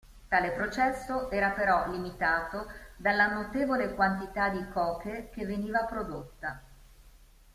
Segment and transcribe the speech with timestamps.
[0.29, 2.65] Tale processo era però limitato
[2.97, 6.59] dalla notevole quantità di coke che veniva prodotta.